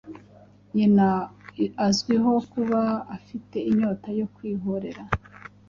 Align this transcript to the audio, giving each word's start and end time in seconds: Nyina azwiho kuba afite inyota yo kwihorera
Nyina 0.75 1.07
azwiho 1.87 2.31
kuba 2.51 2.81
afite 3.15 3.57
inyota 3.69 4.07
yo 4.19 4.27
kwihorera 4.35 5.03